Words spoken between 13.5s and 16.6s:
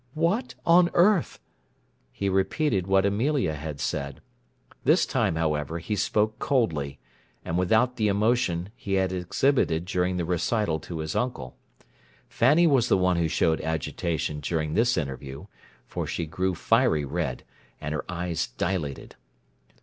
agitation during this interview, for she grew